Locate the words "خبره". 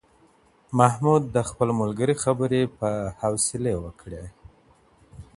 2.23-2.61